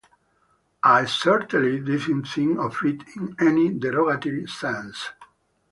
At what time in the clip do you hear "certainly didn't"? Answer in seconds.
1.05-2.25